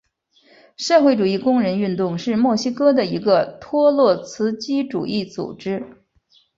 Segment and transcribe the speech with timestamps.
[0.77, 6.01] 社会主义工人运动是墨西哥的一个托洛茨基主义组织。